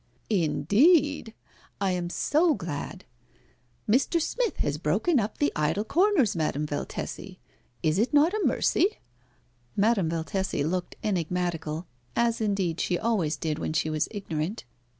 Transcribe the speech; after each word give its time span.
"Indeed! 0.31 1.35
I 1.79 1.91
am 1.91 2.09
so 2.09 2.55
glad. 2.55 3.05
Mr. 3.87 4.19
Smith 4.19 4.57
has 4.57 4.79
broken 4.79 5.19
up 5.19 5.37
the 5.37 5.51
idle 5.55 5.83
corners, 5.83 6.35
Madame 6.35 6.65
Valtesi. 6.65 7.37
Is 7.83 7.99
it 7.99 8.11
not 8.11 8.33
a 8.33 8.41
mercy?" 8.43 8.97
Madame 9.75 10.09
Valtesi 10.09 10.63
looked 10.63 10.95
enigmatical, 11.03 11.85
as 12.15 12.41
indeed 12.41 12.79
she 12.79 12.97
always 12.97 13.37
did 13.37 13.59
when 13.59 13.73
she 13.73 13.91
was 13.91 14.07
ignorant. 14.09 14.63